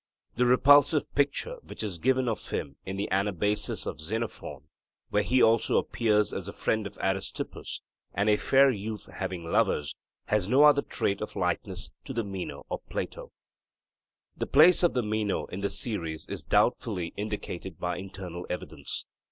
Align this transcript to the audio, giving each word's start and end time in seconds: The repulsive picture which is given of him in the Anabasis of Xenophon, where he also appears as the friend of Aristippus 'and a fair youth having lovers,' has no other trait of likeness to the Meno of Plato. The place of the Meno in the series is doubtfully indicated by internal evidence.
The 0.35 0.47
repulsive 0.47 1.13
picture 1.13 1.57
which 1.61 1.83
is 1.83 1.99
given 1.99 2.27
of 2.27 2.49
him 2.49 2.75
in 2.87 2.97
the 2.97 3.07
Anabasis 3.11 3.85
of 3.85 4.01
Xenophon, 4.01 4.63
where 5.11 5.21
he 5.21 5.43
also 5.43 5.77
appears 5.77 6.33
as 6.33 6.47
the 6.47 6.53
friend 6.53 6.87
of 6.87 6.97
Aristippus 6.97 7.81
'and 8.15 8.27
a 8.27 8.35
fair 8.37 8.71
youth 8.71 9.05
having 9.13 9.43
lovers,' 9.43 9.93
has 10.25 10.49
no 10.49 10.63
other 10.63 10.81
trait 10.81 11.21
of 11.21 11.35
likeness 11.35 11.91
to 12.05 12.13
the 12.13 12.23
Meno 12.23 12.65
of 12.71 12.79
Plato. 12.89 13.31
The 14.35 14.47
place 14.47 14.81
of 14.81 14.95
the 14.95 15.03
Meno 15.03 15.45
in 15.45 15.61
the 15.61 15.69
series 15.69 16.25
is 16.25 16.43
doubtfully 16.43 17.13
indicated 17.15 17.77
by 17.79 17.97
internal 17.97 18.47
evidence. 18.49 19.05